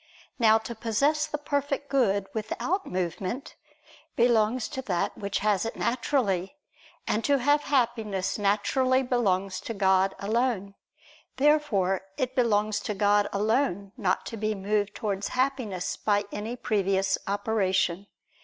Now 0.39 0.57
to 0.57 0.73
possess 0.73 1.27
the 1.27 1.37
perfect 1.37 1.87
good 1.87 2.25
without 2.33 2.87
movement, 2.87 3.55
belongs 4.15 4.67
to 4.69 4.81
that 4.81 5.15
which 5.15 5.37
has 5.45 5.63
it 5.63 5.75
naturally: 5.75 6.57
and 7.05 7.23
to 7.23 7.37
have 7.37 7.65
Happiness 7.65 8.39
naturally 8.39 9.03
belongs 9.03 9.59
to 9.59 9.75
God 9.75 10.15
alone. 10.17 10.73
Therefore 11.37 12.01
it 12.17 12.33
belongs 12.35 12.79
to 12.79 12.95
God 12.95 13.29
alone 13.31 13.91
not 13.95 14.25
to 14.25 14.37
be 14.37 14.55
moved 14.55 14.95
towards 14.95 15.27
Happiness 15.37 15.95
by 15.97 16.25
any 16.31 16.55
previous 16.55 17.19
operation. 17.27 18.07